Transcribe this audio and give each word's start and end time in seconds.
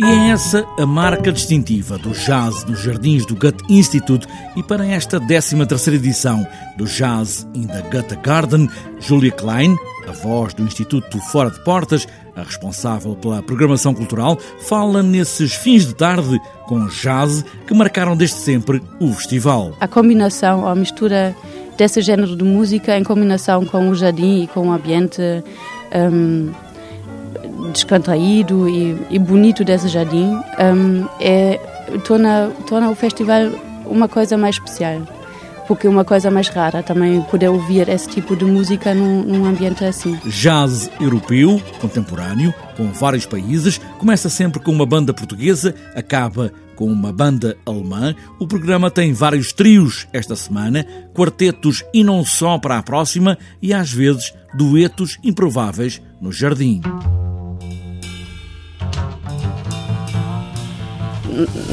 E 0.00 0.02
é 0.02 0.30
essa 0.30 0.64
a 0.78 0.86
marca 0.86 1.30
distintiva 1.30 1.98
do 1.98 2.12
jazz 2.12 2.64
nos 2.64 2.80
jardins 2.80 3.26
do 3.26 3.36
Goethe 3.36 3.62
Institute 3.68 4.26
e 4.56 4.62
para 4.62 4.86
esta 4.86 5.20
13ª 5.20 5.92
edição 5.92 6.46
do 6.78 6.86
Jazz 6.86 7.46
in 7.52 7.66
the 7.66 7.82
Goethe 7.92 8.16
Garden, 8.22 8.66
Julia 8.98 9.30
Klein, 9.30 9.76
a 10.08 10.12
voz 10.12 10.54
do 10.54 10.62
Instituto 10.62 11.18
Fora 11.30 11.50
de 11.50 11.62
Portas, 11.64 12.08
a 12.34 12.42
responsável 12.42 13.14
pela 13.14 13.42
programação 13.42 13.92
cultural, 13.92 14.38
fala 14.60 15.02
nesses 15.02 15.52
fins 15.52 15.84
de 15.84 15.94
tarde 15.94 16.40
com 16.66 16.86
jazz 16.86 17.44
que 17.66 17.74
marcaram 17.74 18.16
desde 18.16 18.36
sempre 18.36 18.82
o 18.98 19.12
festival. 19.12 19.76
A 19.80 19.86
combinação, 19.86 20.66
a 20.66 20.74
mistura 20.74 21.36
desse 21.76 22.00
género 22.00 22.34
de 22.34 22.44
música 22.44 22.96
em 22.96 23.04
combinação 23.04 23.66
com 23.66 23.90
o 23.90 23.94
jardim 23.94 24.44
e 24.44 24.46
com 24.46 24.68
o 24.68 24.72
ambiente 24.72 25.20
um, 25.94 26.50
descontraído 27.72 28.68
e, 28.68 28.96
e, 29.10 29.18
bonito 29.18 29.64
desse 29.64 29.88
jardim 29.88 30.32
um, 30.58 31.06
é, 31.20 31.58
torna, 32.04 32.50
torna 32.66 32.90
o 32.90 32.94
festival 32.94 33.50
uma 33.86 34.08
coisa 34.08 34.36
mais 34.36 34.56
especial. 34.56 35.02
Porque 35.66 35.86
é 35.86 35.90
uma 35.90 36.04
coisa 36.04 36.32
mais 36.32 36.48
rara 36.48 36.82
também 36.82 37.22
poder 37.22 37.48
ouvir 37.48 37.88
esse 37.88 38.08
tipo 38.08 38.34
de 38.34 38.44
música 38.44 38.92
num, 38.92 39.22
num 39.22 39.44
ambiente 39.44 39.84
assim. 39.84 40.18
Jazz 40.26 40.90
europeu, 41.00 41.62
contemporâneo, 41.80 42.52
com 42.76 42.90
vários 42.92 43.24
países, 43.24 43.80
começa 43.96 44.28
sempre 44.28 44.60
com 44.60 44.72
uma 44.72 44.84
banda 44.84 45.14
portuguesa, 45.14 45.72
acaba 45.94 46.52
com 46.80 46.86
uma 46.86 47.12
banda 47.12 47.58
alemã. 47.66 48.16
O 48.38 48.48
programa 48.48 48.90
tem 48.90 49.12
vários 49.12 49.52
trios 49.52 50.08
esta 50.14 50.34
semana, 50.34 50.84
quartetos 51.14 51.84
e 51.92 52.02
não 52.02 52.24
só 52.24 52.58
para 52.58 52.78
a 52.78 52.82
próxima, 52.82 53.36
e 53.60 53.74
às 53.74 53.92
vezes 53.92 54.32
duetos 54.54 55.18
improváveis 55.22 56.00
no 56.20 56.32
jardim. 56.32 56.80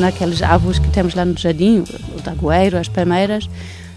Naqueles 0.00 0.42
árvores 0.42 0.78
que 0.78 0.88
temos 0.90 1.14
lá 1.14 1.24
no 1.24 1.36
jardim, 1.36 1.84
o 2.16 2.22
tagoeiro, 2.22 2.78
as 2.78 2.88
palmeiras, 2.88 3.48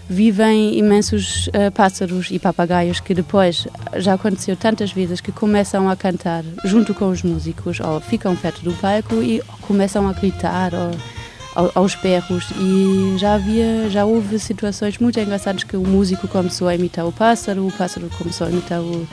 vivem 0.08 0.76
imensos 0.76 1.48
uh, 1.48 1.70
pássaros 1.72 2.28
e 2.30 2.38
papagaios 2.38 3.00
que 3.00 3.14
depois 3.14 3.66
já 3.96 4.14
aconteceu 4.14 4.56
tantas 4.56 4.92
vezes 4.92 5.20
que 5.20 5.32
começam 5.32 5.88
a 5.88 5.96
cantar 5.96 6.44
junto 6.64 6.92
com 6.94 7.08
os 7.08 7.22
músicos 7.22 7.80
ou 7.80 8.00
ficam 8.00 8.36
perto 8.36 8.62
do 8.62 8.72
palco 8.74 9.22
e 9.22 9.40
começam 9.62 10.06
a 10.08 10.12
gritar 10.12 10.72
ou, 10.74 11.70
aos 11.74 11.94
perros 11.94 12.46
e 12.58 13.16
já 13.18 13.34
havia 13.34 13.88
já 13.90 14.04
houve 14.04 14.38
situações 14.38 14.98
muito 14.98 15.20
engraçadas 15.20 15.64
que 15.64 15.76
o 15.76 15.86
músico 15.86 16.26
começou 16.26 16.68
a 16.68 16.74
imitar 16.74 17.06
o 17.06 17.12
pássaro 17.12 17.66
o 17.66 17.72
pássaro 17.72 18.10
começou 18.18 18.46
a 18.46 18.50
imitar 18.50 18.80
o, 18.80 19.06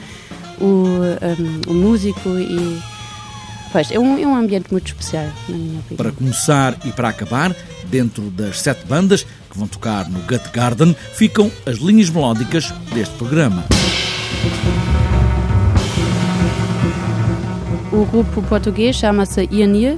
o, 0.59 0.65
um, 0.65 1.71
o 1.71 1.73
músico 1.73 2.29
e 2.29 2.98
Pois, 3.71 3.91
é 3.91 3.99
um, 3.99 4.17
é 4.17 4.25
um 4.25 4.35
ambiente 4.35 4.71
muito 4.71 4.87
especial, 4.87 5.27
na 5.47 5.55
minha 5.55 5.79
opinião. 5.79 5.97
Para 5.97 6.11
começar 6.11 6.77
e 6.85 6.91
para 6.91 7.09
acabar, 7.09 7.55
dentro 7.85 8.23
das 8.31 8.59
sete 8.61 8.85
bandas 8.87 9.23
que 9.23 9.57
vão 9.57 9.67
tocar 9.67 10.09
no 10.09 10.19
Gut 10.21 10.49
Garden, 10.51 10.95
ficam 11.13 11.51
as 11.65 11.77
linhas 11.77 12.09
melódicas 12.09 12.71
deste 12.93 13.13
programa. 13.15 13.63
O 17.91 18.05
grupo 18.05 18.41
português 18.43 18.95
chama-se 18.95 19.47
Ianir 19.51 19.97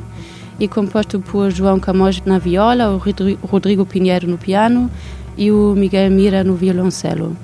e 0.59 0.67
composto 0.67 1.19
por 1.19 1.50
João 1.50 1.80
Camões 1.80 2.22
na 2.25 2.39
viola, 2.39 2.89
o 2.89 3.47
Rodrigo 3.47 3.85
Pinheiro 3.85 4.28
no 4.28 4.38
piano 4.38 4.91
e 5.38 5.52
o 5.52 5.73
Miguel 5.75 6.11
Mira 6.11 6.44
no 6.44 6.56
violoncelo. 6.56 7.38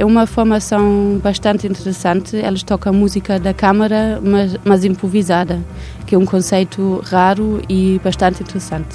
É 0.00 0.04
uma 0.06 0.26
formação 0.26 1.20
bastante 1.22 1.66
interessante. 1.66 2.34
Eles 2.34 2.62
tocam 2.62 2.90
música 2.90 3.38
da 3.38 3.52
câmara, 3.52 4.18
mas, 4.24 4.56
mas 4.64 4.82
improvisada, 4.82 5.60
que 6.06 6.14
é 6.14 6.18
um 6.18 6.24
conceito 6.24 7.02
raro 7.04 7.60
e 7.68 8.00
bastante 8.02 8.42
interessante. 8.42 8.88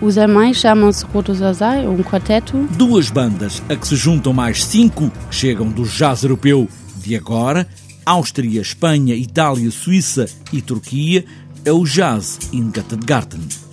Os 0.00 0.16
alemães 0.16 0.56
chamam-se 0.56 1.04
Rotosazai, 1.04 1.86
um 1.86 2.02
quarteto. 2.02 2.66
Duas 2.78 3.10
bandas 3.10 3.62
a 3.68 3.76
que 3.76 3.86
se 3.86 3.94
juntam 3.94 4.32
mais 4.32 4.64
cinco 4.64 5.12
chegam 5.30 5.68
do 5.68 5.82
jazz 5.82 6.22
europeu 6.22 6.66
de 6.96 7.14
agora, 7.14 7.68
Áustria, 8.06 8.62
Espanha, 8.62 9.14
Itália, 9.14 9.70
Suíça 9.70 10.24
e 10.50 10.62
Turquia, 10.62 11.26
é 11.62 11.72
o 11.72 11.84
Jazz 11.84 12.38
in 12.54 12.72
Garten. 13.04 13.67